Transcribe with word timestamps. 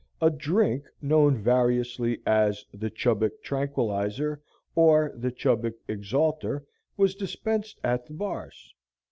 A 0.19 0.31
drink 0.31 0.85
known 0.99 1.37
variously 1.37 2.23
as 2.25 2.65
"The 2.73 2.89
Chubbuck 2.89 3.33
Tranquillizer," 3.43 4.41
or 4.73 5.11
"The 5.15 5.31
Chubbuck 5.31 5.75
Exalter," 5.87 6.65
was 6.97 7.13
dispensed 7.13 7.79
at 7.83 8.07
the 8.07 8.13
bars. 8.13 8.73